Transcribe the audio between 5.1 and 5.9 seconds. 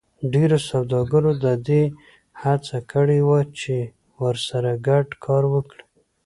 کار وکړي